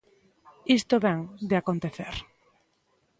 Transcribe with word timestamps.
Isto 0.79 0.95
vén 1.05 1.19
de 1.49 1.55
acontecer. 1.57 2.15